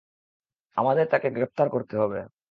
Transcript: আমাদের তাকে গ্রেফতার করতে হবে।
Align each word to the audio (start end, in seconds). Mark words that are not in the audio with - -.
আমাদের 0.77 1.05
তাকে 1.07 1.27
গ্রেফতার 1.29 1.67
করতে 1.69 1.95
হবে। 1.97 2.19